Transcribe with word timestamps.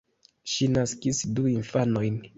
Ŝi 0.53 0.69
naskis 0.77 1.21
du 1.37 1.47
infanojn. 1.53 2.23